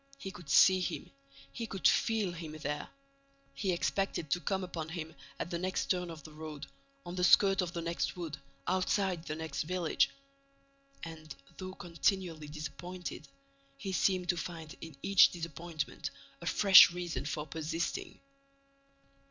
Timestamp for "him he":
0.79-1.67